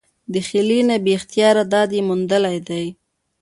[0.33, 2.83] د خلي نه بې اختياره داد ئې موندلے دے۔